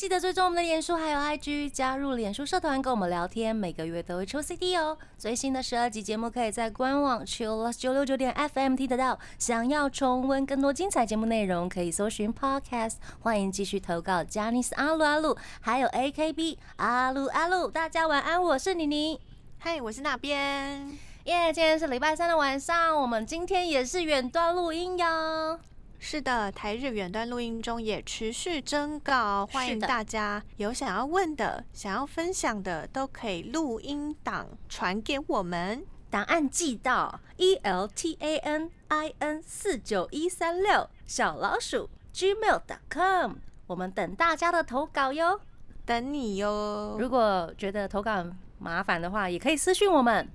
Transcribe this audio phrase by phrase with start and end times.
[0.00, 4.96] 记得追踪我们的脸书还有 IG，加入脸书社团跟我们聊天，每个月都会抽 CD 哦。
[5.18, 9.18] 最新的十二集节目可以在官网 Chillus 九六九点 FM 听得到。
[9.38, 12.94] 想要重温更多精彩节目内容，可以搜寻 Podcast。
[13.18, 17.70] 欢迎继续投稿 j a n i c e 阿鲁阿鲁，还有 AKB 阿鲁阿鲁。
[17.70, 19.20] 大家晚安，我是妮妮。
[19.58, 20.98] 嗨，我是那边。
[21.24, 25.60] 耶，今天是礼拜三的晚上，我们今天也是远端录音哟。
[26.02, 43.34] 是的，台日远端录音中也持续征稿，欢迎大家有想要问的、想要分享的，都可以录音档传给我们，档案寄到 e l t a n i n 四九一三六小老鼠 gmail.com，
[43.66, 45.38] 我们等大家的投稿哟，
[45.84, 46.96] 等你哟。
[46.98, 48.24] 如果觉得投稿
[48.58, 50.26] 麻烦的话，也可以私讯我们。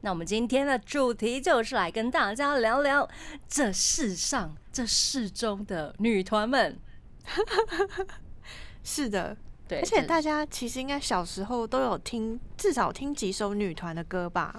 [0.00, 3.08] 那我们今天的主题就是来跟大家聊聊
[3.48, 6.78] 这世上、这世中的女团们。
[8.82, 14.54] 是的，对，而且大家其实应该小时候都有听，至少听几首女团的歌吧。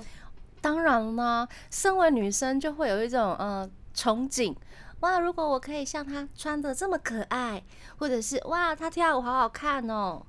[0.61, 4.55] 当然啦，身为女生就会有一种呃憧憬，
[4.99, 7.63] 哇，如果我可以像她穿的这么可爱，
[7.97, 10.21] 或者是哇，她跳舞好好看哦，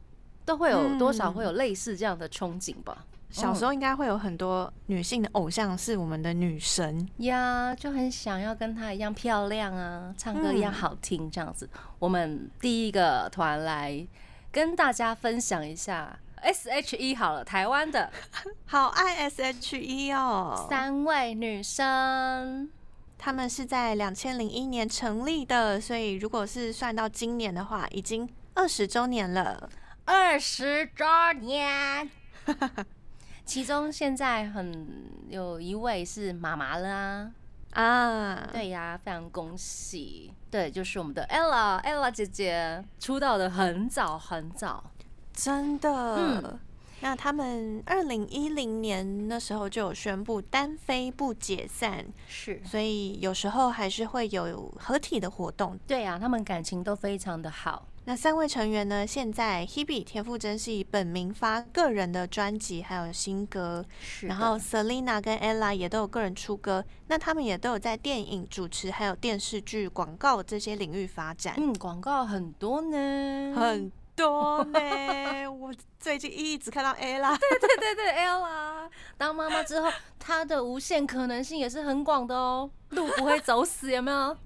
[0.47, 3.05] 都会有多少会有类似这样的憧憬吧。
[3.31, 7.09] 小时候应该会有很多女性的偶像是我们的女神。
[7.19, 11.69] 呀，就很想要跟她一样漂亮啊，唱歌一样好听这样子。
[11.99, 14.07] 我们第一个团来
[14.51, 18.11] 跟大家分享一下 S.H.E 好了，台湾的，
[18.67, 22.69] 好爱 S.H.E 哦，三位女生，
[23.17, 29.71] 她们是在两千零一年成立的，所以如果是算到今年的话，已经二十周年了，
[30.05, 31.05] 二十周
[31.41, 32.11] 年。
[33.45, 34.87] 其中现在很
[35.29, 37.33] 有一位是妈妈了啊。
[37.73, 44.91] 啊，对呀，非常恭喜，对，就是我们的 ella，ella 姐姐出道的很早很早，
[45.33, 46.59] 真的，嗯，
[47.01, 57.87] 那他们二零一零年那时候就有宣布单飞不解散，是，所以有时候还是会有合体的活动，对啊，他们感情都非常的好。
[58.11, 59.07] 那三位成员呢？
[59.07, 63.87] 现在 Hebe 田馥甄是以本名发个人的专辑，还有新歌。
[64.23, 66.85] 然后 Selina 跟 Ella 也都有个人出歌。
[67.07, 71.55] 那他们也都有在电影主持，还有电视剧、广告这些领域发展。
[71.57, 75.47] 嗯，广告很多呢，很 多呢。
[75.49, 77.39] 我最近一直看到 Ella。
[77.39, 79.89] 对对对对，Ella 当妈妈之后，
[80.19, 84.37] 她的无限可能性也是很广的哦，路不会走死，有没有？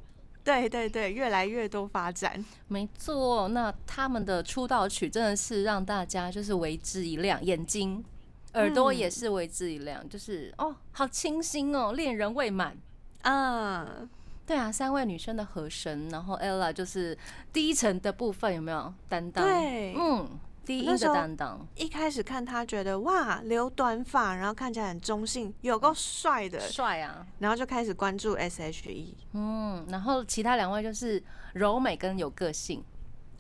[0.45, 3.49] 对对对，越来越多发展，没错。
[3.49, 8.05] 那他们的出道曲真的是让大家就是为之一亮，眼睛、
[8.53, 12.77] 耳朵也是为之一亮，就是哦，好清新哦，恋人未满
[13.23, 14.09] 啊。
[14.47, 17.17] 对啊，三位女生的和声，然后 Ella 就是
[17.51, 19.43] 低沉的部分有没有担当？
[19.43, 20.29] 对，嗯。
[20.65, 27.27] 第一个担当，一开始看他觉得哇，留短发，然后看起来很中性，有够帅的，帅啊！
[27.39, 32.83] 然后就开始关注 S.H.E，嗯，然后其他两位就是柔美跟有个性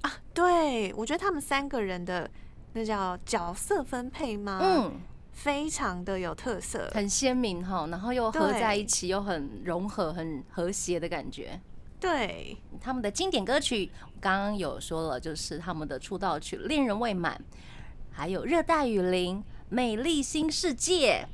[0.02, 0.12] 啊。
[0.32, 2.30] 对，我觉得他们三个人的
[2.74, 4.60] 那叫角色分配吗？
[4.62, 5.00] 嗯，
[5.32, 11.60] 非常的有特色，很鲜明哈，然后又合在一起，又很融合，很和谐的感觉。
[12.04, 12.56] 对。
[12.80, 17.34] 他们的经典歌曲，刚刚有说了，就是他们的出道曲《恋人未满》，
[18.10, 19.36] 还有《热带雨林》
[19.70, 21.26] 《美丽新世界》，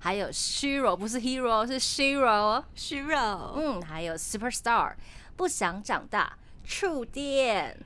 [0.00, 4.90] 还有《Shiro》，不是 Hero，是 Shiro，Shiro，嗯，还有《Superstar》，
[5.36, 7.78] 不想长大，触电，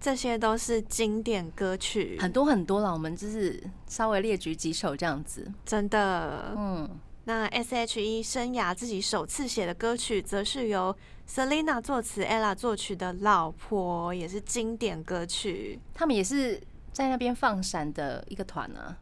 [0.00, 2.90] 这些都是经典歌曲，很多很多了。
[2.90, 6.88] 我们就是稍微列举几首这样子，真的，嗯。
[7.28, 10.96] 那 S.H.E 生涯自己首次写的歌曲，则是由
[11.28, 15.80] Selina 作词，Ella 作曲的《老婆》，也是经典歌曲。
[15.92, 16.62] 他们也是
[16.92, 18.96] 在那边放闪的一个团 呢。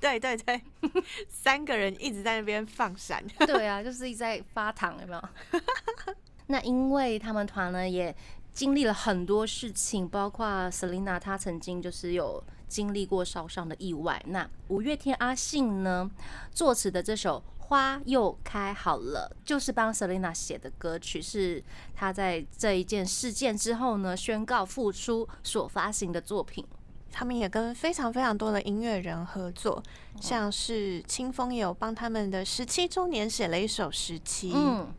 [0.00, 0.62] 对对对，
[1.28, 3.22] 三个人一直在那边放闪。
[3.40, 5.22] 对啊，就是一直在发糖，有没有？
[6.48, 8.16] 那因为他们团呢，也
[8.54, 12.42] 经历了很多事情，包括 Selina 她曾经就是有。
[12.68, 16.10] 经历过烧伤的意外，那五月天阿信呢
[16.50, 21.62] 作词的这首《花又开好了》，就是帮 Selina 写的歌曲，是
[21.94, 26.66] 他在这一件事件之后呢宣告复出所发行的作品。
[27.12, 29.82] 他们也跟非常非常多的音乐人合作，
[30.20, 34.52] 像是清风也有帮他们的十七周年写了一首《十七》。
[34.54, 34.92] 嗯，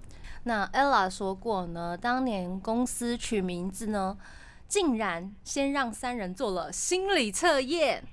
[0.44, 4.18] 那 Ella 说过呢，当年公司取名字呢。
[4.68, 8.04] 竟然先让三人做了心理测验，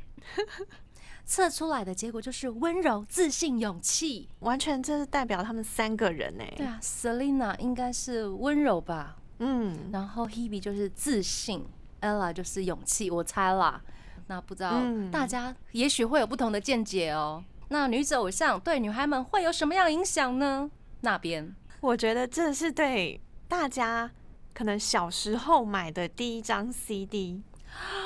[1.27, 6.45] 测出来的结果就是温柔、自信、勇气，完全这是代表他们三个人呢。
[6.57, 11.65] 对啊，Selina 应该是温柔吧，嗯，然后 Hebe 就是自信
[12.01, 13.83] ，Ella 就是勇气，我猜啦。
[14.27, 14.81] 那不知道
[15.11, 17.45] 大家也许会有不同的见解哦。
[17.69, 20.71] 那女子偶像对女孩们会有什么样影响呢？
[21.01, 24.11] 那边我觉得这是对大家
[24.55, 27.43] 可能小时候买的第一张 CD。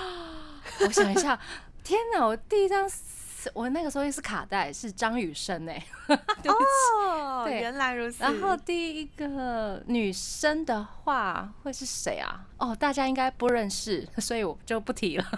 [0.80, 1.38] 我想一下，
[1.84, 2.26] 天哪！
[2.26, 2.88] 我第一张
[3.54, 5.86] 我那个时候也是卡带，是张雨生 哎。
[6.08, 8.22] 哦，原来如此。
[8.22, 12.44] 然后第一个女生的话会是谁啊？
[12.58, 15.24] 哦，大家应该不认识，所以我就不提了。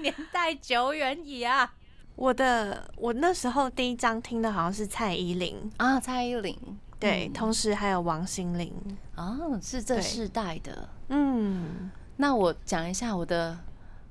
[0.00, 1.74] 年代久远矣啊！
[2.16, 6.56] 我的我那时候第一张听的好像是蔡依林啊，蔡依林
[7.00, 8.72] 对，同时还有王心凌
[9.16, 10.88] 哦，是这世代的。
[11.08, 13.58] 嗯，那我讲一下我的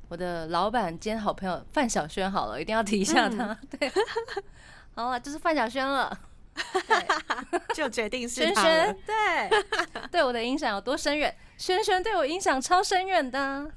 [0.07, 3.55] 我的老板兼好朋友范晓萱好了，一定要提一下他。
[3.79, 3.91] 对，
[4.95, 6.19] 好了，就是范晓萱了，
[7.75, 8.97] 就决定是萱萱。
[9.05, 9.49] 对，
[10.11, 11.33] 对我的影响有多深远？
[11.57, 13.71] 萱萱对我影响超深远的。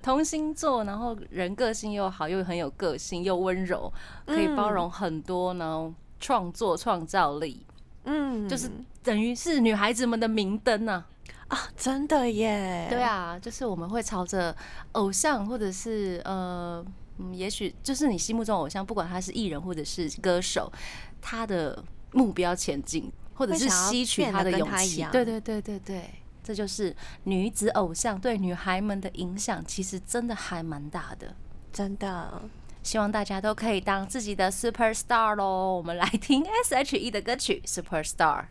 [0.00, 3.92] 同星座，然后人个性又好，又很有个性，又温柔，
[4.24, 7.66] 可以包容很多呢，创作创造力，
[8.04, 8.70] 嗯，就是
[9.02, 11.04] 等于是女孩子们的明灯呢。
[11.48, 12.86] 啊，真的耶！
[12.88, 14.56] 对啊，就是我们会朝着
[14.92, 16.82] 偶像，或者是呃，
[17.18, 20.72] 嗯也许就是你心目中偶像，不管他是艺人或者是歌手，
[21.20, 25.06] 他的目标前进，或者是吸取他的勇气。
[25.12, 26.10] 对对对对对。
[26.42, 31.36] 这就是女子偶像对女孩们的影响，其实真的还蛮大的，
[31.72, 32.42] 真的。
[32.82, 35.76] 希望大家都可以当自己的 super star 喽！
[35.76, 38.44] 我们来听 S.H.E 的歌曲《Super Star》。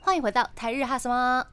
[0.00, 1.46] 欢迎回到台日哈什么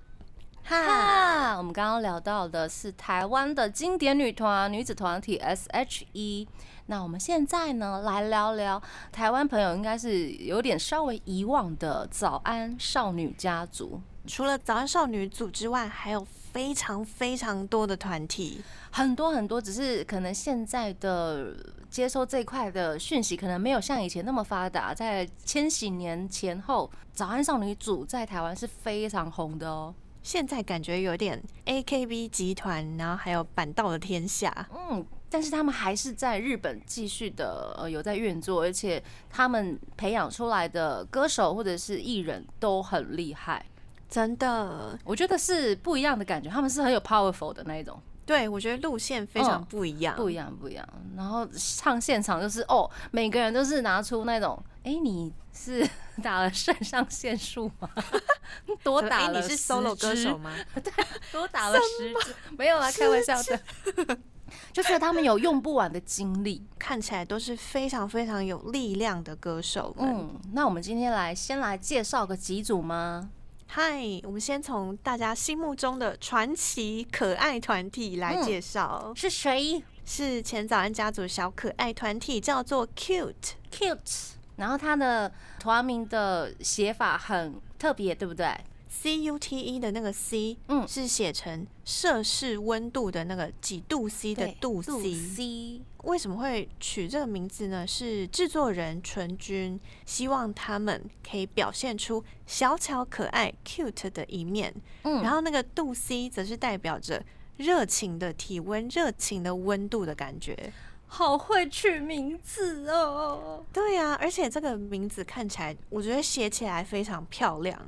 [0.64, 1.56] 哈？
[1.58, 6.48] 我们刚刚聊到的是台湾的经典女团女子团体 S.H.E。
[6.88, 8.82] 那我们现在呢，来聊聊
[9.12, 14.02] 台湾朋友应该是有点稍微遗忘的早安少女家族。
[14.26, 16.26] 除了早安少女组之外，还有
[16.56, 19.60] 非常非常多的团体，很多很多。
[19.62, 21.54] 只是可能现在的
[21.90, 24.94] 接收这块的讯息，可能没有像以前那么发达。
[24.94, 29.94] 在千禧年前后，早安少女组在台湾是非常红的哦。
[30.24, 35.06] 现在感觉有点 AKB 集团，然后还有板道的天下，嗯。
[35.28, 43.66] 但是他们还是在日本继续的呃有在运作，而且他们培养出来的歌手或者是艺人都很厉害，
[44.10, 46.50] 真的，我觉得是不一样的感觉。
[46.50, 50.88] 他们是很有 powerful 的那一种，对我觉得路线非常不一样，不一样，不一样。
[51.16, 55.88] 然后唱现场就是哦，每个人都是拿出那种，哎，你是
[56.24, 57.90] 打了肾上腺素吗？
[58.84, 59.42] 多打了？
[59.42, 60.54] 你是 solo 歌手吗？
[60.82, 60.92] 对，
[61.32, 64.18] 多打了十支，没有啦，开玩笑的。
[64.72, 69.94] 就是他们有用不完的精力，看起来都是非常非常有力量的歌手。
[69.98, 73.32] 嗯，那我们今天来先来介绍个几组吗？
[73.68, 79.84] 嗨，我们先从大家心目中的传奇可爱团体来介绍，是谁？
[80.06, 84.30] 是前早安家族小可爱团体，叫做 Cute Cute。
[84.56, 85.30] 然后它的
[85.60, 88.56] 团名的写法很特别，对不对
[89.02, 95.82] ？C U T E 的那个 C，嗯，是写成摄氏温度的那个几度 C 的度 C。
[96.04, 97.86] 为什么会取这个名字呢？
[97.86, 104.74] 是制作人纯君希望他们可以表现出小巧可爱 cute 的一面。
[105.04, 107.24] 嗯，然后那个度 C 则是代表着
[107.58, 110.72] 热情的体温、热情的温度的感觉。
[111.08, 113.64] 好会取名字哦！
[113.72, 117.80] 对呀，而且这个名字看起来，我觉得写起来非常漂亮。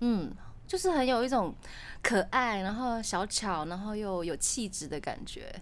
[0.00, 0.30] 嗯。
[0.66, 1.54] 就是很有一种
[2.02, 5.54] 可爱，然后小巧，然后又有气质的感觉，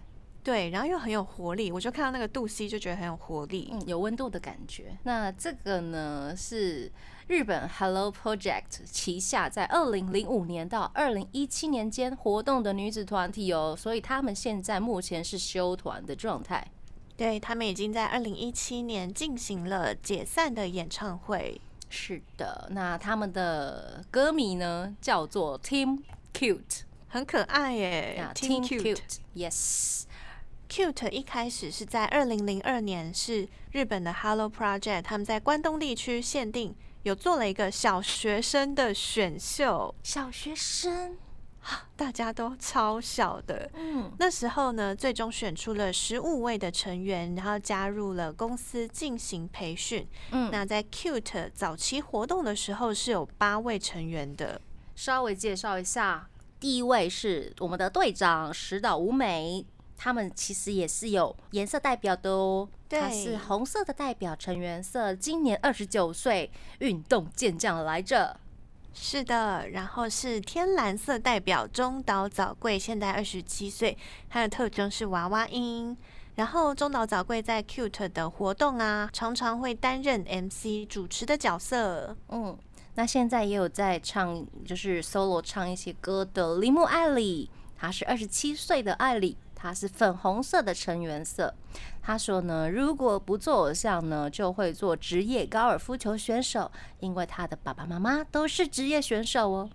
[0.43, 1.71] 对，然后又很有活力。
[1.71, 4.97] 我就看到那个杜西，就觉得很有活力，嗯，有温度的感觉。
[5.03, 6.91] 那这个呢是
[7.27, 16.67] 日本 Hello Project 旗下在二零零五年到二零一七年间活动的女子团体哦，所以他们现在目前是休团的状态。
[17.17, 21.61] 对他们已经在二零一七年进行了解散的演唱会。
[21.97, 26.01] 是的，那他们的歌迷呢叫做 Team
[26.33, 28.29] Cute，很可爱耶。
[28.35, 39.95] Team Cute，Yes，Cute 一开始是在二零零二年，是日本的 Hello Project，他们在关东地区限定有做了一个小学生的选秀。
[40.03, 41.15] 小学生
[41.95, 43.69] 大家都超小的。
[43.73, 50.07] 嗯，那时候呢，最终选出了十五位的成员，然后加入了公司进行培训。
[50.31, 54.59] 嗯，那在 Cute 早期活动的时候是有八位成员的。
[54.95, 56.29] 稍微介绍一下，
[56.59, 59.65] 第一位是我们的队长石岛舞美，
[59.97, 62.69] 他们其实也是有颜色代表的哦。
[62.87, 68.39] 他是红色的代表成员色，今年二十九岁，运动健将来着。
[68.97, 73.95] 是的，然后是天蓝色代表中岛早贵，现在二十七岁，
[74.29, 75.95] 他的特征是娃娃音。
[76.35, 82.15] 然后中岛早贵在 Cute 的活动啊，常常会担任 MC 主持的角色。
[82.29, 82.57] 嗯，
[82.95, 89.37] 那现在也有在唱，就是 solo 唱一些歌的铃木爱里，他是二十七岁的爱里。
[89.55, 91.53] 他是粉红色的成员色。
[92.01, 96.69] 他说呢，如果不做偶像呢，就会做职业高尔夫球选手，
[96.99, 99.69] 因为他的爸爸妈妈都是职业选手哦。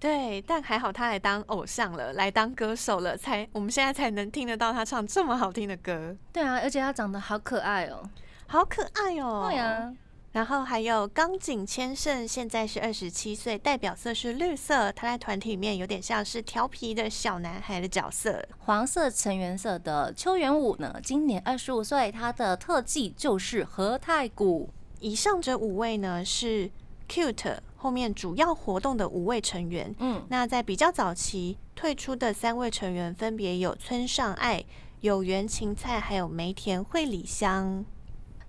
[0.00, 6.16] 对，但还好他来当偶像了，来当歌手了，才我们现在才能听得到他唱这么好听的歌。
[6.32, 8.02] 对啊，而且他长得好可爱哦，
[8.46, 9.46] 好可爱哦。
[9.48, 9.94] 对啊。
[10.34, 14.90] 然后还有冈井千胜，现在是二十七岁，代表色是绿色。
[14.90, 18.44] 他在团体里面有点像是调皮的小男孩的角色。
[18.58, 24.68] 黄色成员色的秋元武呢，今年二十五岁，他的特技就是和太鼓。
[24.98, 26.68] 以上这五位呢是
[27.08, 29.94] Cute 后面主要活动的五位成员。
[30.00, 34.64] 嗯，那在比较早期退出的三位成员分别有村上爱、
[35.00, 37.84] 有原芹菜，还有梅田惠里香。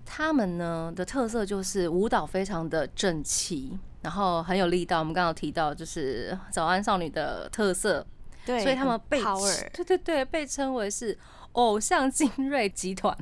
[0.06, 5.00] 他们呢的特色就是舞蹈非常的整齐，然后很有力道。
[5.00, 8.06] 我们刚刚提到就是早安少女的特色，
[8.46, 9.20] 对，所以他们被
[9.74, 11.18] 对对对被称为是
[11.52, 13.14] 偶像精锐集团，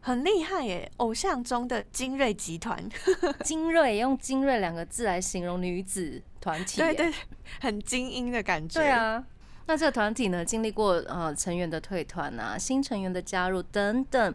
[0.00, 0.90] 很厉害耶！
[0.96, 2.82] 偶像中的精锐集团，
[3.44, 7.12] 精锐用精锐两个字来形容女子团体，对对，
[7.60, 8.80] 很精英的感觉。
[8.80, 9.22] 对啊，
[9.66, 14.34] 那这个团体呢，经历过呃成员的退团啊，新成员的加入等等。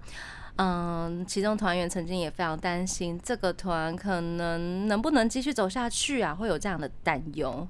[0.58, 7.68] 嗯，其中团员曾经也非常担心这个团可能能不能继续走下去啊，会有这样的担忧。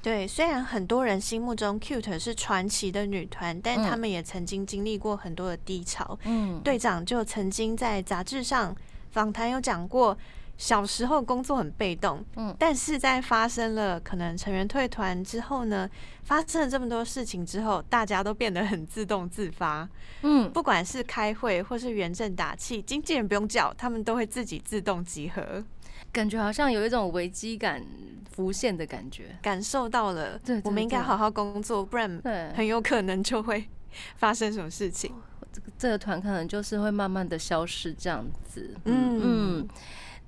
[0.00, 6.18] 对，虽然很多人心目中 Cute 是传奇的女团，但他们也曾经经历过很多的低潮。
[6.24, 8.74] 嗯，队长就曾经在杂志上
[9.10, 10.16] 访谈有讲过。
[10.58, 15.88] 小时候工作很被动，嗯，但是在发生了可能成员退团之后呢，
[16.24, 19.88] 发生了这么多事情之后，大家都变得很自动自发，
[20.22, 25.64] 嗯，不管是开会或是原正打气，经纪人不用叫，他们都会自己自动集合，
[26.10, 27.80] 感觉好像有一种危机感
[28.28, 32.20] 浮现的感觉，感受到了，对，我们应该好好工作，不然
[32.56, 33.64] 很有可能就会
[34.16, 35.14] 发生什么事情，
[35.52, 39.68] 这个这个团可能就是会慢慢的消失这样子，嗯嗯。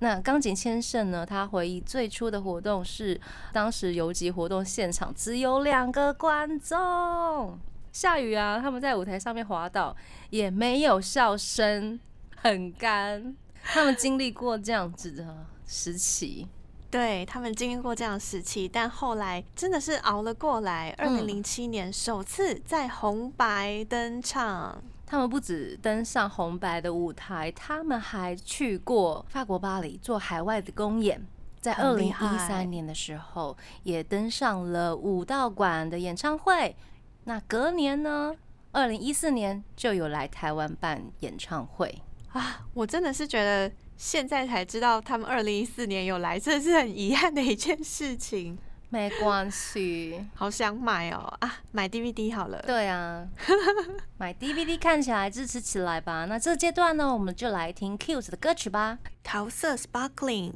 [0.01, 1.27] 那钢井千胜呢？
[1.27, 3.21] 他回忆最初的活动是，
[3.53, 7.59] 当时游击活动现场只有两个观众，
[7.93, 9.95] 下雨啊，他们在舞台上面滑倒，
[10.31, 12.01] 也没有笑声，
[12.37, 13.37] 很干。
[13.63, 16.49] 他们经历过这样子的时期，
[16.91, 20.95] 对他们经历过这样时期，但后来真的是熬了过来。
[20.97, 24.83] 二零零七年首次在红白登场。
[25.11, 31.21] 他们不止登上红白的舞台，他们还去过法国巴黎做海外的公演。
[31.61, 36.77] 在二零一三年的时候，也登上了武道馆的演唱会。
[37.25, 38.33] 那隔年呢？
[38.71, 42.65] 二零一四年就有来台湾办演唱会啊！
[42.73, 48.57] 我真的是觉得现在才知道他们二零一四年有来，这是很遗憾的一件事情。
[48.93, 51.59] 没关系，好想买哦啊！
[51.71, 52.61] 买 DVD 好了。
[52.67, 53.25] 对啊，
[54.19, 56.25] 买 DVD 看起来支持起来吧。
[56.25, 60.53] 那这阶段呢，我们就来听 Cute 的歌曲吧，《桃色 Sparkling》。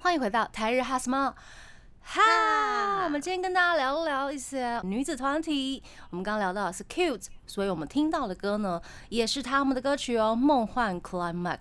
[0.00, 1.34] 欢迎回到台日哈什么
[2.00, 3.02] 哈？
[3.02, 5.82] 我们今天跟大家聊聊一些女子团体。
[6.10, 11.58] 我们刚刚聊到的是 Cute，所以我们听到的歌呢，也是他们的歌曲哦，《梦幻 Climax》。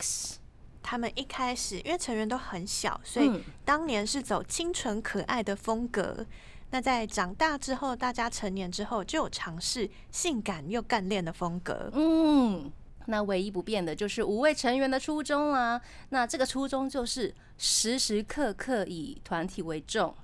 [0.88, 6.24] 他们一开始因为成员都很小，所以当年是走清纯可爱的风格。
[6.70, 11.90] 那在长大之后，大家成年之后就有尝试性感又干练的风格。
[11.94, 12.72] 嗯，
[13.08, 15.82] 那唯一不变的就是五位成员的初衷啦。
[16.10, 20.16] 那这个初衷就是时时刻刻以团体为重。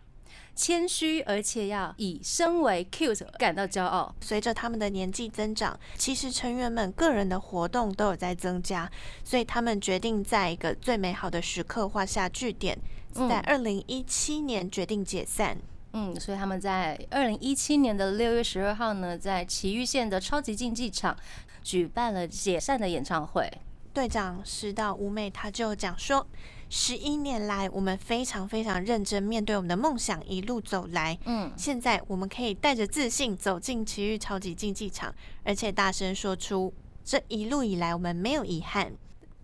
[0.55, 4.13] 谦虚，而且要以身为 cute 感到骄傲。
[4.21, 8.89] 随着他们的年纪增长，其实成员们个人的活动都有在增加，
[9.23, 12.77] 所以他们决定在一个最美好的时刻画下句点，
[13.13, 15.57] 在二零一七年决定解散。
[15.93, 21.17] 嗯，所以他们在二零一七年的六月十二号呢，在崎玉县的超级竞技场
[21.63, 23.49] 举办了解散的演唱会。
[23.93, 26.27] 队长石道舞美他就讲说。
[26.73, 31.19] 十一年来，我们非常非常认真面对我们的梦想，一路走来。
[31.25, 35.13] 嗯，现在我们可以带着自信走进奇遇超级竞技场，
[35.43, 36.73] 而且大声说出
[37.03, 38.93] 这一路以来我们没有遗憾。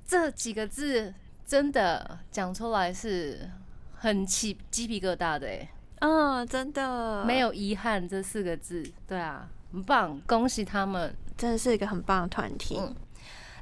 [0.07, 1.13] 这几个字
[1.45, 3.51] 真的讲出来是
[3.95, 5.69] 很起鸡皮疙瘩的哎。
[5.99, 8.89] 嗯，真的没有遗憾这四个字。
[9.05, 12.79] 对啊，很棒，恭喜他们，真的是一个很棒的团体。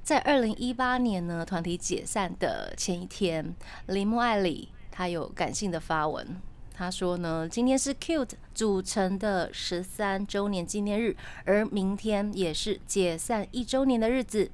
[0.06, 3.56] 在二零一八年呢，团体解散的前一天，
[3.88, 6.40] 铃木爱里他有感性的发文，
[6.76, 14.52] 他说呢，今天是 Cute 组成的十三周年纪念日，而明天也是解散一周年的日子。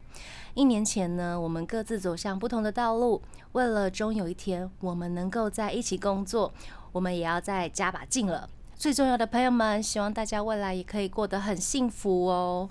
[0.54, 6.54] 一年前呢，我们各自走向不同的道路，为了终有一天我们能够在一起工作，
[6.94, 8.50] 我们也要再加把劲了。
[8.78, 12.70] 最重要的朋友们，希望大家未来也可以过得很幸福哦。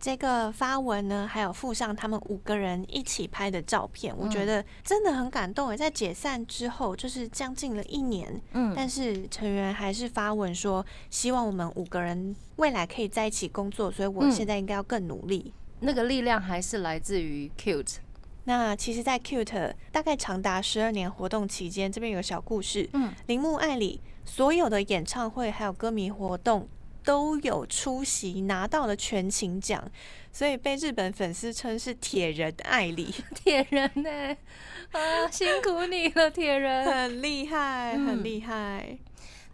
[0.00, 5.76] 这个发文呢，还有附上他们五个人一起拍的照片，我觉得真的很感动诶。
[5.76, 15.52] 在解散之后，就是将近了一年，嗯，但是成员还是发文说，希望我们五个人未来可以在一起工作，所以我现在应该要更努力。
[15.80, 17.96] 那个力量还是来自于 Cute。
[18.44, 26.68] 那其实，在 Cute 大概长达十二年活动期间，这边有个小故事，嗯，铃木爱里所有的演唱会还有歌迷活动。
[27.08, 29.82] 都有出席，拿到了全勤奖，
[30.30, 33.14] 所以被日本粉丝称是铁人艾里。
[33.34, 34.36] 铁人呢？
[34.92, 38.98] 啊，辛苦你了，铁人，很厉害，很厉害。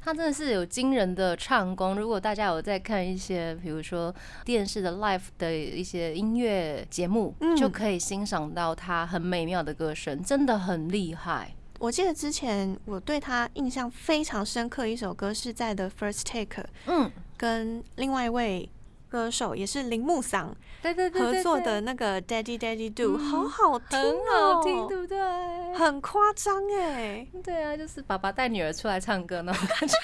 [0.02, 1.94] 他真的是有惊人的唱功。
[1.94, 4.12] 如果大家有在看一些，比如说
[4.44, 11.54] 电视的 live 的一些音乐节目，就可以欣赏到他很美妙的歌声，真的很厉害。
[11.78, 16.66] 我记得之前我对他印象非常深刻一首歌是在 The First Take。
[16.86, 17.12] 嗯。
[17.44, 18.66] 跟另外一位
[19.06, 20.48] 歌手也是铃木嗓，
[20.80, 25.74] 对对对合作的那个 Daddy Daddy Do，好好听哦，很好听，对不对？
[25.74, 29.94] 很夸张哎，对啊，就是爸爸带女儿出来唱歌那种感觉。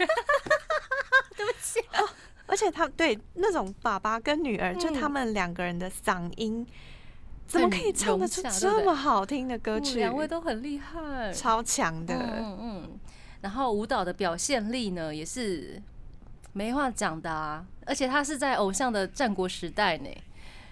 [1.35, 1.81] 对不起，
[2.47, 6.67] 而且他对那种爸爸跟女儿，就他们两个人的嗓音，
[7.47, 9.97] 怎么可以唱得出这么好听的歌曲？
[9.99, 12.15] 两位都很厉害，超强的。
[12.15, 12.99] 嗯嗯，
[13.41, 15.81] 然后舞蹈的表现力呢，也是。
[16.53, 20.11] 没话讲的啊，而且他是在偶像的战国时代呢，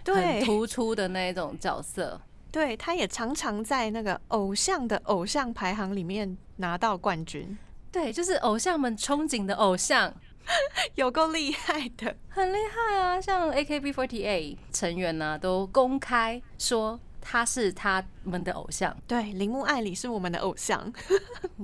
[0.05, 2.21] 很突出的那一种角色。
[2.51, 7.57] 对，他也常常在那个偶像的偶像排行里面拿到冠军。
[7.93, 10.15] 对，就是偶像们憧憬的偶像，
[10.97, 13.21] 有够厉害的，很厉害啊！
[13.21, 16.99] 像 A K B forty eight 成员呢，都公开说。
[17.21, 20.93] 他是他们的偶像，对，铃木爱里是我们的偶像。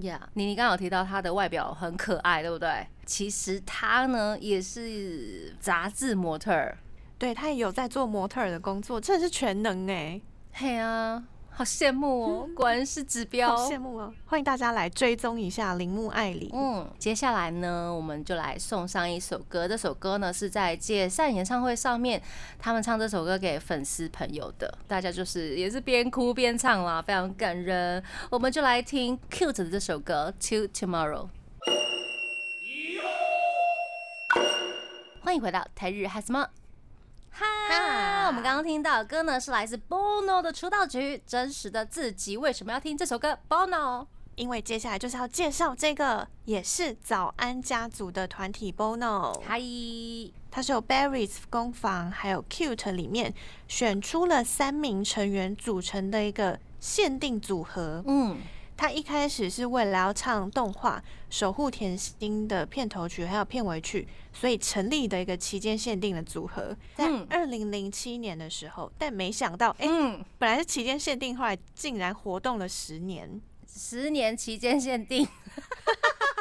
[0.01, 2.87] 呀，你你刚刚有提到他的外表很可爱，对不对？
[3.07, 6.79] 其实他呢也是杂志模特儿，
[7.19, 10.21] 对他也有在做模特儿的工作，真的是全能哎。
[10.53, 11.25] 嘿啊。
[11.57, 14.13] 好羡慕哦，果然是指标，好羡慕哦！
[14.27, 16.51] 欢迎大家来追踪一下铃木爱里。
[16.53, 19.69] 嗯，接下来呢，我们就来送上一首歌。
[19.69, 22.21] 这首歌呢是在解散演唱会上面，
[22.59, 28.03] 他们唱这首歌给粉丝朋友的，大家就是也是边哭边唱啦，非常感人。
[28.31, 31.29] 我们就来听 Cute 的这首歌《To Tomorrow》。
[35.21, 36.49] 欢迎回到台日哈什么？
[37.37, 42.39] 哈，我们刚刚听到的歌呢，是来自 Bono 的出道曲《真实的自己》。
[42.41, 49.37] 为什么要听这首歌？Bono，因为接下来就是要介绍这个也是早安家族的团体 Bono。
[49.41, 49.61] 嗨，
[50.49, 53.35] 它是由 Berrys 工坊还有 Cute 里面
[53.67, 58.05] 选出了三名成员组成的一个限定组合。
[58.07, 58.37] 嗯。
[58.77, 60.99] 他一开始是为了要唱动画
[61.31, 69.87] 《守护甜心》的片头曲还有片尾曲，所以成立的一个期间限定的组合，在二零零七年的时候，但没想到，哎，
[70.39, 75.27] 本来是期间限定，后来竟然活动了十年，十年期间限定。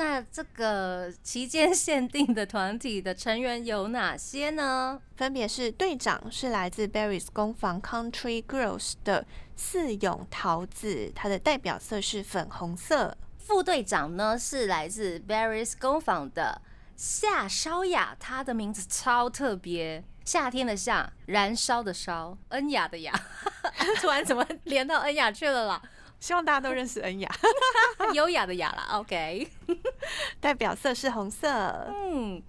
[0.00, 4.98] 那这个期间限定的团体的成员有哪些呢？
[5.14, 13.14] 分别是队长是来自 Barry's 工坊 Country Girls 的四永桃子，它的代表色是粉红色。
[13.36, 16.62] 副队长呢是来自 Barry's 工坊的
[16.96, 23.12] 夏烧雅，她的名字超特别，夏天的夏，燃烧的烧，恩雅的雅，
[24.00, 25.82] 突然怎么连到恩雅去了啦？
[26.20, 27.28] 希望大家都认识恩雅，
[28.14, 28.86] 优雅的雅啦。
[28.98, 29.48] OK，
[30.38, 31.48] 代表色是红色。
[31.88, 32.40] 嗯，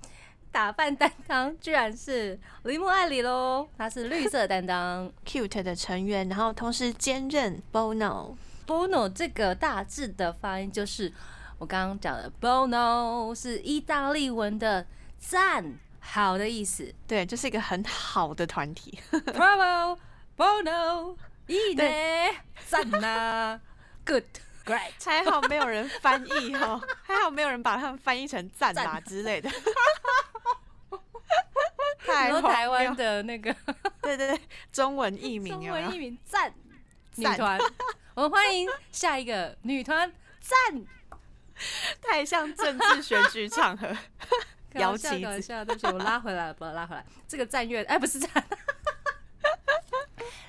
[0.52, 8.36] 打扮担当居然是铃木爱里喽，他是绿色担当， Cute 的成员，然后同时兼任 Bono。
[8.68, 11.12] Bono 这个大致的发音就是
[11.58, 14.86] 我刚刚讲的 Bono，是意大利文的
[15.18, 16.94] 赞好的意思。
[17.08, 19.00] 对，就是一个很好的团体。
[19.12, 21.16] Bravo，Bono。
[21.52, 21.84] 一呢，
[22.66, 23.60] 赞呐
[24.06, 29.50] ！Good，Great，还好没有人翻译哦，还好没有人把他们翻译成赞吧之类的。
[32.06, 33.54] 太台湾的那个，
[34.02, 34.40] 对对对，
[34.72, 36.54] 中文译名，中文译名赞。
[37.16, 37.60] 女团，
[38.16, 40.12] 我们欢迎下一个女团。
[40.40, 40.58] 赞，
[42.02, 43.96] 太像政治选举场合，
[44.74, 48.32] 摇旗子，对不起，我拉回来了，把它拉回来，这个赞乐，哎，不是赞。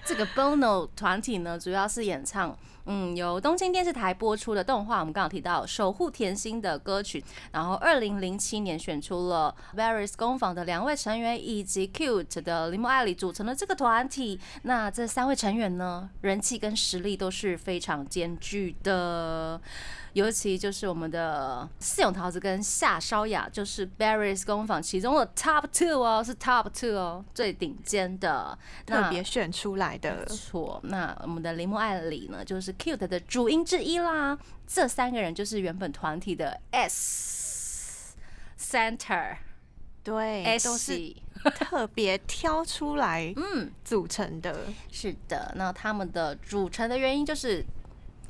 [0.05, 4.99] 这个 Bono 团体呢，主要是演唱，嗯，由东京电视台播出的动画。
[5.01, 14.41] 我们刚刚提到《守护甜心》的歌曲，然后二零零七年选出了 Varys 工坊的两位成员以及 Cute 的铃木爱里组成了这个团体。
[14.63, 19.61] 那这三位成员呢，人气跟实力都是非常兼具的。
[20.15, 30.27] 尤其就是我们的四永桃子跟夏烧雅，就是 Barry's 工坊其中的 Top Two 哦，是 Top Two 哦，最顶尖的，特别选出来的。
[30.27, 34.39] 错，那我们的铃木爱里呢，就是 Cute 的主音之一啦。
[34.67, 38.17] 这三个人就是原本团体的 S
[38.59, 39.37] Center，
[40.03, 41.15] 对，都是
[41.55, 44.67] 特别挑出来 嗯组成的。
[44.91, 47.65] 是的，那他们的组成的原因就是。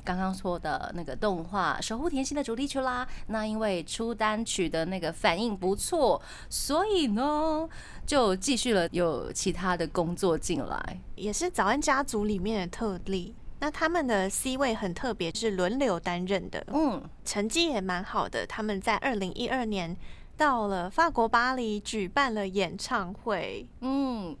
[0.05, 7.65] 刚刚说的那个动画《守护甜心》的主题曲啦，那因为出单曲的那个反应不错，所以呢
[8.05, 13.33] 就继续了有其他的工作进来，也是早安家族里面的特例。
[13.63, 18.45] 那他们的 C 位很特别，是轮流担任的，嗯，成绩也蛮好的。
[18.45, 19.95] 他们在二零一二年
[20.35, 24.35] 到了法国巴黎举办了演唱会，嗯，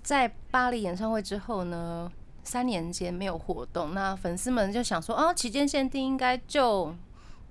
[0.00, 2.08] 在巴黎演唱会之后呢。
[2.44, 6.94] 三年间没有活动，那粉丝们就想说，哦，期间限定应该就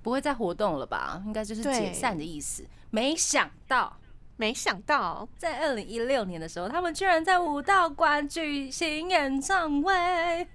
[0.02, 1.22] 不会再活动了吧？
[1.24, 2.66] 应该就是解散的意思。
[2.90, 3.96] 没想到，
[4.36, 10.48] 没想到，在二零一六年的时候，他们居然在武道馆举行演唱会，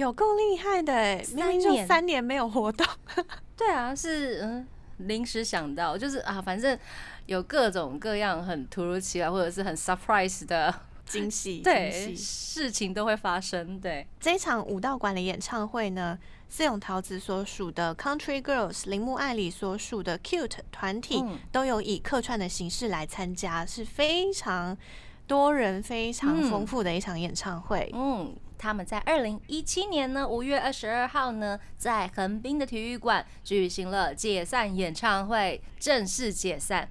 [0.00, 1.22] 有够厉害的！
[1.34, 2.86] 明明就三年没有活动。
[3.54, 6.78] 对啊，是嗯，临时想到，就是啊，反正
[7.26, 10.74] 有各种各样很突如其来或者是很 surprise 的。
[11.10, 13.80] 惊喜，对，事情都会发生。
[13.80, 16.16] 对，这场舞道馆的演唱会呢，
[16.48, 24.78] 四永桃子所属的 Country Girls，铃木爱里所属的 Cute 团体，都有以客串的形式来参加，是非常
[25.26, 27.90] 多人、非常丰富的一场演唱会。
[27.92, 36.90] 嗯，他们在二零一七年呢，五月二十二号呢，在横滨的体育馆举行了解散演唱会，正式解散。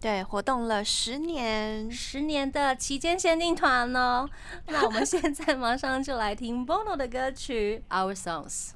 [0.00, 4.26] 对，活动了十年，十年的期间限定团哦。
[4.68, 8.70] 那我们现在马上就来听 Bono 的歌曲《Our Songs》。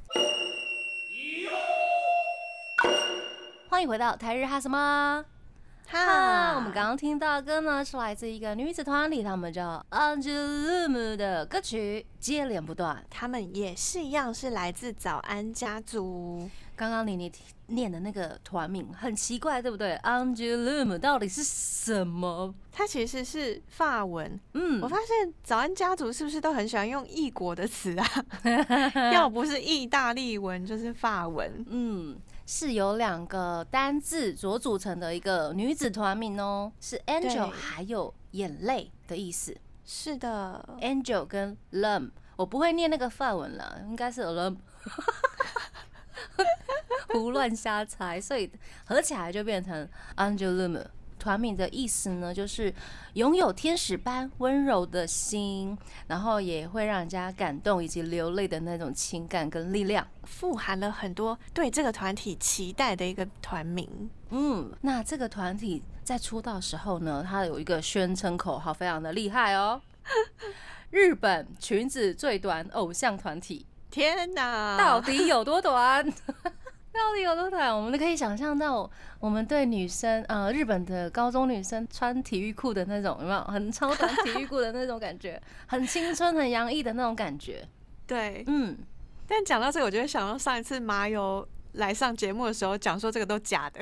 [3.71, 5.25] 欢迎回到台日哈什么？
[5.87, 12.97] 哈，我们刚刚听到的歌呢，是来自一个女子团体，他们叫 Angelum 的歌曲《接连不断》。
[13.11, 16.49] 他们也是一样，是来自早安家族。
[16.77, 17.31] 刚刚妮妮
[17.69, 22.53] 念的那个团名很奇怪，对不对？Angelum 到底是什么？
[22.73, 24.41] 它其实是法文。
[24.55, 28.07] 嗯，我发现早安家族是不是都很喜欢用异国的词啊？
[29.15, 31.65] 要不是意大利文，就是法文。
[31.69, 39.57] 嗯，是由两个单字所组成的一个女子团名哦，是 Angel 还有眼泪的意思。
[39.85, 44.57] 是的，Angel 跟 Lum，我不会念那个范文了，应该是 Lum。
[47.09, 48.51] 胡乱瞎猜，所以
[48.85, 50.85] 合起来就变成 Angelum。
[51.25, 52.73] 团名的意思呢，就是
[53.15, 63.89] 拥有天使般温柔的心，然后也会让人家感动以及流泪的那种情感跟力量，富含了很多对这个团体期待的一个团名。
[64.29, 69.81] 嗯，那这个团体在出道时候呢，它有一个宣称口号，非常的厉害哦。
[70.91, 73.65] 日本裙子最短偶像团体。
[73.91, 76.05] 天哪，到底有多短？
[76.95, 77.77] 到底有多短？
[77.77, 85.43] 我们都可以想象到，我们对女生，呃，日本的高中女生穿体育裤的那种，有没有很超短体育裤的那种感觉？
[85.67, 87.67] 很青春、很洋溢的那种感觉。
[88.07, 88.79] 对，嗯。
[89.27, 93.81] 但讲到这个，我就会想到上一次麻油来上节目的时候，讲说这个都假的，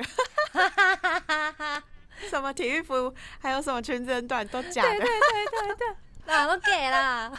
[2.29, 4.89] 什么体育服，还有什么裙子很短都假的。
[4.89, 5.87] 对对对对对，
[6.33, 7.31] 哪都给啦，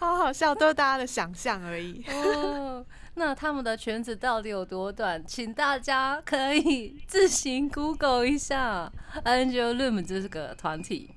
[0.00, 2.04] 好好笑，都是大家的想象而已。
[2.10, 2.84] 哦。
[3.16, 5.22] 那他们的裙子到底有多短？
[5.26, 8.92] 请大家可以自行 Google 一下
[9.24, 11.10] Angel Room 这个团体。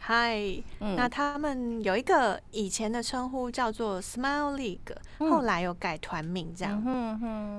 [0.00, 0.38] 嗨，
[0.80, 6.82] 那他们有一个以前的称呼叫做 Smile League，后来有改团名这样。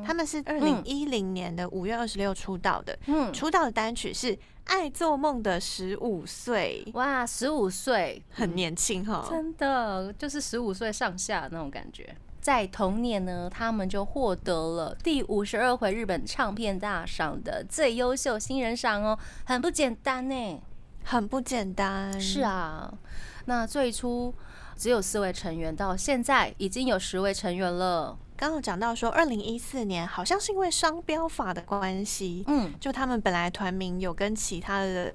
[0.06, 2.96] 他们是二零一零年的五月二十六出道的，
[3.34, 6.84] 出道的单曲是《爱做梦的十五岁》。
[6.94, 12.16] 哇，十五岁很年轻哈，真的就是十五岁上下那种感觉。
[12.46, 20.62] 在同年呢，他们就获得了第五十二回日本唱片大赏的最优秀新人赏哦，很不简单呢。
[21.04, 22.94] 很不简单，是啊。
[23.46, 24.32] 那最初
[24.78, 28.16] 只有四位成员，到现在已经有十位成员了。
[28.38, 35.12] 刚刚讲到说，二零一四年好像是因为商标法的关系，嗯，就他们本来团名有跟其他的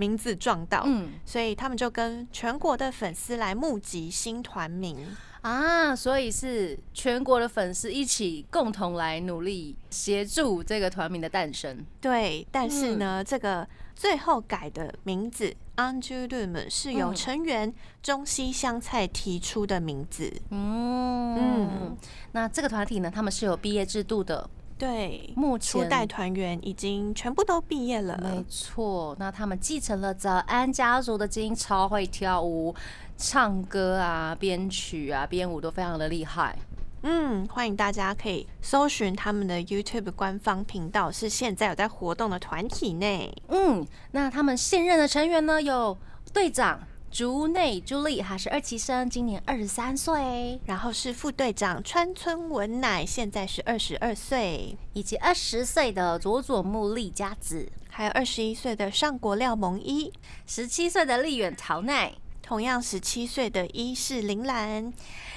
[0.00, 4.96] 名字撞到，嗯，所以他们就跟全国的粉丝来募集新团名
[5.42, 11.84] 啊，所以是全国的粉丝一起共同来努力协助这个团名的诞生。
[12.00, 13.68] 对，但是呢，这个。
[13.92, 17.70] 最后改的名字 Angelum 是由成员
[18.02, 20.32] 中西香菜提出的名字。
[20.48, 21.96] 嗯嗯，
[22.32, 24.48] 那这个团体呢，他们是有毕业制度的。
[24.80, 28.18] 对，目前初代团员已经全部都毕业了。
[28.22, 32.74] 没错，那他们继承了早安家族的基因，超会跳舞、
[33.18, 36.56] 唱歌啊、编曲啊、编舞都非常的厉害。
[37.02, 43.30] 嗯，欢迎大家可以搜寻他们的 YouTube 官方频道，是现在有在活动的团体内。
[43.48, 45.96] 嗯，那他们现任的成员呢，有
[46.32, 60.12] 队长竹内朱莉，她是二期生，今年二十三岁；然后是副队长川村文乃，现在是二十二岁；以及二十岁的佐佐木丽佳子，还有二十一岁的上国廖萌一，
[60.46, 62.12] 十七岁的丽远桃奈。
[62.42, 64.92] 同样十七岁的伊势铃兰，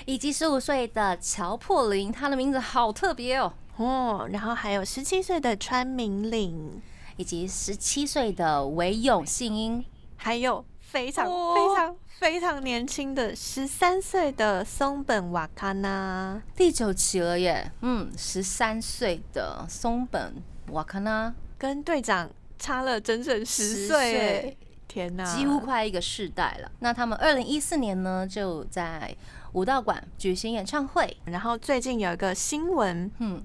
[0.06, 3.54] 以及十五岁的乔破林，他的名字好特别哦。
[3.78, 6.82] 哦，然后还有十七岁的川明岭，
[7.18, 16.40] 以及十七岁的维永信英，还有非常非常非常年轻的十三岁的松本瓦卡纳。
[16.56, 20.36] 第九期了耶，嗯，十三岁的松本
[20.68, 22.30] 瓦卡纳跟队长
[22.60, 24.56] 差了整整十岁。
[24.88, 26.72] 天呐，几乎快一个世代了。
[26.78, 29.16] 那他们二零一四年呢，就在
[29.54, 31.18] 武道馆举行演唱会。
[31.26, 33.44] 然后最近有一个新闻，嗯，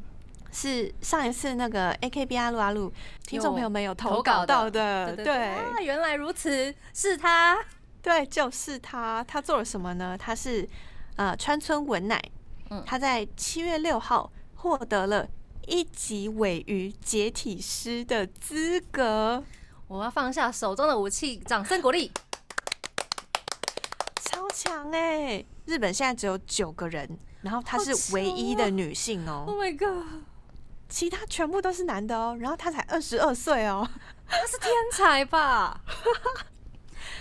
[0.51, 2.93] 是上一次那个 AKB 阿鲁阿鲁
[3.27, 7.59] 听众朋友们有投稿到的，对，原来如此，是他，
[8.03, 9.23] 对，就是他。
[9.25, 10.17] 他做了什么呢？
[10.19, 10.69] 他是
[11.17, 12.21] 呃川村文乃，
[12.71, 15.27] 嗯，他在七月六号获得了
[15.67, 19.45] 一级尾鱼解体师的资格。
[19.87, 22.11] 我要放下手中的武器，掌声鼓励！
[24.23, 25.45] 超强哎！
[25.65, 29.45] 日本现在只有九个人，然后她是唯一的女性哦。
[29.47, 30.07] Oh my god！
[30.88, 32.37] 其他全部都是男的哦。
[32.40, 33.88] 然后他才二十二岁哦，
[34.27, 35.81] 他是天才吧？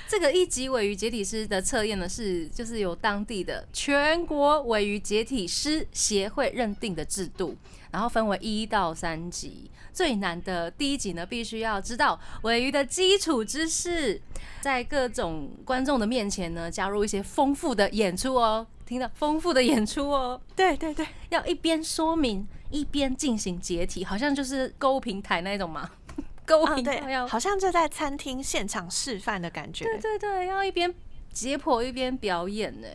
[0.09, 7.57] 这个一级尾鱼解体师的测验呢，是就是由当地的全国尾鱼解体师协会认定的制度，
[7.91, 9.69] 然后分为一到三级。
[9.91, 14.21] 最难的第一级呢，必须要知道尾鱼的基础知识，
[14.61, 18.65] 在各种观众的面前呢，加入一些丰富的演出哦。
[18.85, 25.89] 听到丰富的演出哦，对对对，要一边说明一边进行解体，好像就是购物平台那种嘛。
[26.45, 29.83] 购物平台，好像就在餐厅现场示范的感觉。
[29.85, 30.93] 对对对，要一边
[31.31, 32.87] 解剖一边表演呢。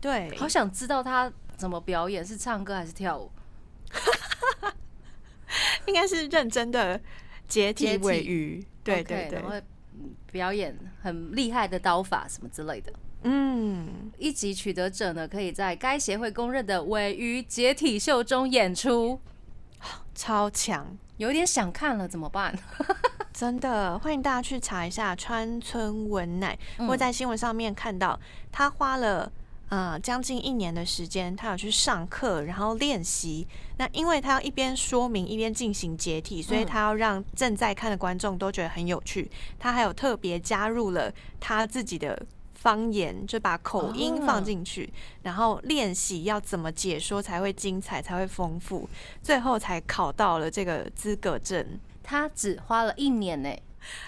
[0.00, 3.30] 对，好想知道他怎么表演，是唱歌还是跳舞？
[5.86, 7.00] 应该是认真的
[7.48, 9.62] 解体尾鱼，对对对，
[10.30, 12.92] 表演很厉害的刀法什么之类的。
[13.22, 19.20] 嗯，一级取得者呢，可以在该协会公认的尾鱼解体秀中演出，
[20.14, 22.56] 超强，有点想看了，怎么办？
[23.32, 26.58] 真的，欢迎大家去查一下川村文乃，
[26.88, 28.18] 我在新闻上面看到
[28.50, 29.30] 他花了。
[29.68, 33.48] 呃，将近一年的时间，他有去上课，然后练习。
[33.78, 39.30] 那因为他要一边说明一边进行解体，所以他要让正在看的观众都觉得很有趣。
[39.58, 42.22] 他还有特别加入了他自己的
[42.62, 48.88] 方言，就把口音放进去，然后练习要怎么解说才会精彩，才会丰富，
[49.20, 51.80] 最后才考到了这个资格证。
[52.04, 53.50] 他只花了一年呢，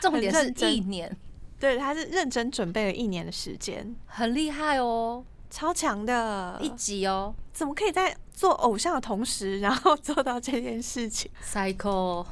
[0.01, 1.17] 重点是一年，
[1.59, 5.25] 对，他是认真准备了一年的时间，很厉害哦。
[5.51, 7.33] 超强的一集哦！
[7.53, 12.27] 怎么可以在做偶像的同时，然后做到这件事情？Cycle，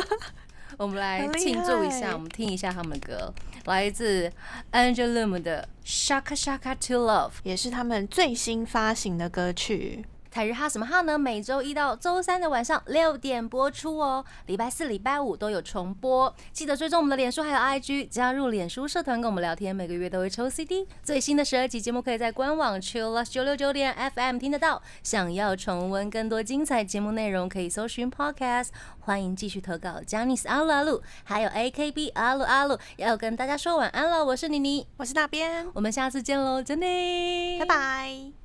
[0.76, 3.32] 我们来庆祝一下，我们听一下他们的歌，
[3.64, 4.32] 来自
[4.72, 10.04] Angelum 的 Shaka Shaka to Love，也是他们最新发行的歌曲。
[10.30, 11.18] 台日哈什么哈呢？
[11.18, 16.32] 每周一到周三的晚上六点播出哦，礼拜四、礼拜五都有重播。
[16.52, 20.86] 记得追踪我们的脸书还有 IG，加入脸书社团跟我们聊天，每个月都会抽 CD。
[21.02, 24.80] 最新的十二集节目可以在官网 Chillus 九六九点 FM 听得到。
[25.02, 28.68] 想要重温更多精彩节目内容，可以搜寻 Podcast。
[29.00, 32.78] 欢迎继续投稿 j a n i c e 阿鲁阿鲁，还有 AKB 阿鲁阿鲁。
[32.96, 36.86] 要跟大家说晚安了，我是妮妮，我是那边，我们下次见喽，真的，
[37.58, 38.32] 拜拜。